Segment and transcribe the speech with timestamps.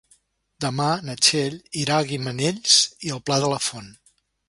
[0.63, 3.97] Demà na Txell irà a Gimenells i el Pla de la Font.